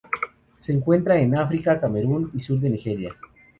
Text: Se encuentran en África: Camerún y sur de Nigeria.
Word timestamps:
Se 0.57 0.73
encuentran 0.73 1.19
en 1.19 1.35
África: 1.37 1.79
Camerún 1.79 2.31
y 2.33 2.41
sur 2.41 2.59
de 2.59 2.71
Nigeria. 2.71 3.15